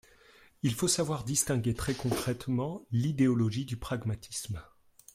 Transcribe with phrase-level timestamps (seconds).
[0.63, 4.59] Il faut savoir distinguer très concrètement l’idéologie du pragmatisme.